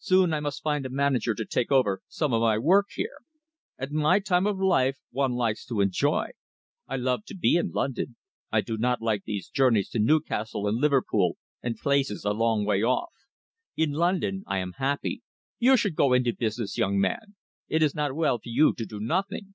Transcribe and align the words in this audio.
Soon 0.00 0.34
I 0.34 0.40
must 0.40 0.62
find 0.62 0.84
a 0.84 0.90
manager 0.90 1.34
to 1.34 1.46
take 1.46 1.72
over 1.72 2.02
some 2.06 2.34
of 2.34 2.42
my 2.42 2.58
work 2.58 2.88
here. 2.96 3.16
At 3.78 3.90
my 3.90 4.18
time 4.20 4.46
of 4.46 4.58
life 4.58 4.98
one 5.10 5.32
likes 5.32 5.64
to 5.64 5.80
enjoy. 5.80 6.32
I 6.86 6.96
love 6.96 7.24
to 7.28 7.34
be 7.34 7.56
in 7.56 7.70
London; 7.70 8.16
I 8.52 8.60
do 8.60 8.76
not 8.76 9.00
like 9.00 9.24
these 9.24 9.48
journeys 9.48 9.88
to 9.92 9.98
Newcastle 9.98 10.68
and 10.68 10.76
Liverpool 10.76 11.38
and 11.62 11.78
places 11.78 12.26
a 12.26 12.32
long 12.34 12.66
way 12.66 12.82
off. 12.82 13.12
In 13.74 13.92
London 13.92 14.44
I 14.46 14.58
am 14.58 14.72
happy. 14.76 15.22
You 15.58 15.78
should 15.78 15.96
go 15.96 16.12
into 16.12 16.34
business, 16.34 16.76
young 16.76 17.00
man. 17.00 17.36
It 17.66 17.82
is 17.82 17.94
not 17.94 18.14
well 18.14 18.36
for 18.36 18.50
you 18.50 18.74
to 18.74 18.84
do 18.84 19.00
nothing." 19.00 19.54